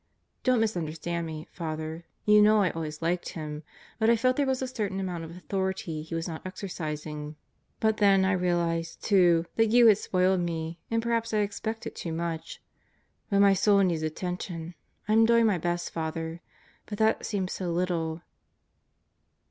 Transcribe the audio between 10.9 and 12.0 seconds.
perhaps I expected